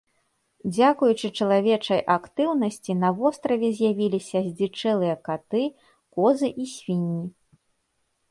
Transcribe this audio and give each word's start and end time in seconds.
Дзякуючы 0.75 1.27
чалавечай 1.43 1.99
актыўнасці 2.13 2.95
на 3.03 3.09
востраве 3.19 3.69
з'явіліся 3.81 4.39
здзічэлыя 4.47 5.15
каты, 5.27 5.63
козы 6.17 6.49
і 6.63 6.69
свінні. 6.75 7.25